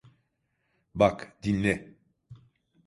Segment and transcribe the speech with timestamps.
[0.95, 1.95] Bak, dinle…